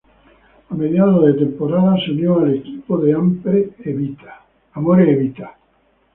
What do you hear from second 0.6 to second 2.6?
A mediados de temporada, se unió al